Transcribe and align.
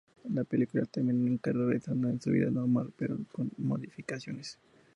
La 0.33 0.43
película 0.43 0.85
termina 0.87 1.23
con 1.27 1.37
Carla 1.37 1.63
regresando 1.65 2.09
a 2.09 2.19
su 2.19 2.31
vida 2.31 2.49
normal, 2.49 2.91
pero 2.97 3.19
con 3.31 3.51
modificaciones. 3.57 4.57